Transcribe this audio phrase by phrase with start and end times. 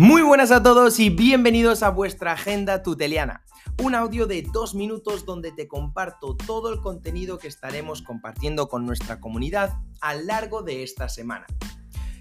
[0.00, 3.44] Muy buenas a todos y bienvenidos a vuestra agenda tuteliana.
[3.82, 8.86] Un audio de dos minutos donde te comparto todo el contenido que estaremos compartiendo con
[8.86, 11.44] nuestra comunidad a lo largo de esta semana.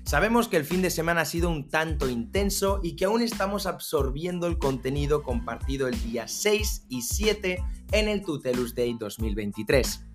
[0.03, 3.65] Sabemos que el fin de semana ha sido un tanto intenso y que aún estamos
[3.65, 10.05] absorbiendo el contenido compartido el día 6 y 7 en el Tutelus Day 2023.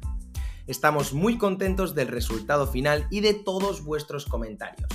[0.67, 4.94] Estamos muy contentos del resultado final y de todos vuestros comentarios.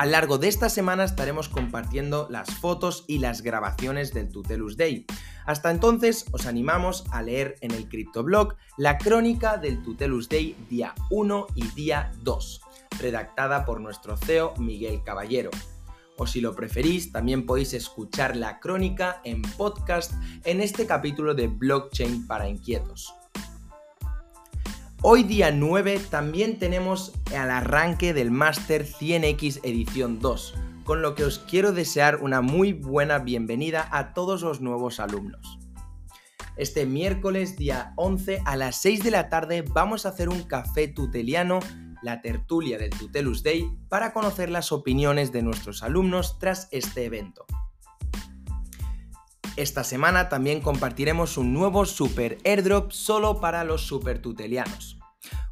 [0.00, 4.78] A lo largo de esta semana estaremos compartiendo las fotos y las grabaciones del Tutelus
[4.78, 5.04] Day.
[5.44, 10.94] Hasta entonces os animamos a leer en el CryptoBlog la crónica del Tutelus Day día
[11.10, 12.62] 1 y día 2
[12.98, 15.50] redactada por nuestro CEO Miguel Caballero.
[16.16, 20.14] O si lo preferís, también podéis escuchar la crónica en podcast
[20.44, 23.19] en este capítulo de Blockchain para Inquietos.
[25.02, 31.24] Hoy día 9 también tenemos al arranque del Master 100X edición 2, con lo que
[31.24, 35.58] os quiero desear una muy buena bienvenida a todos los nuevos alumnos.
[36.58, 40.86] Este miércoles día 11 a las 6 de la tarde vamos a hacer un café
[40.86, 41.60] tuteliano
[42.02, 47.46] la tertulia del Tutelus Day para conocer las opiniones de nuestros alumnos tras este evento.
[49.60, 54.98] Esta semana también compartiremos un nuevo Super Airdrop solo para los super tutelianos.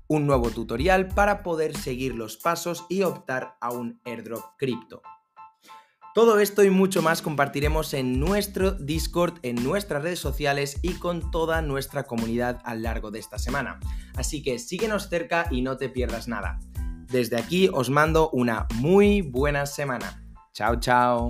[0.07, 5.03] Un nuevo tutorial para poder seguir los pasos y optar a un airdrop cripto.
[6.15, 11.31] Todo esto y mucho más compartiremos en nuestro Discord, en nuestras redes sociales y con
[11.31, 13.79] toda nuestra comunidad a lo largo de esta semana.
[14.17, 16.61] Así que síguenos cerca y no te pierdas nada.
[17.11, 20.25] Desde aquí os mando una muy buena semana.
[20.55, 21.29] Chao, chao.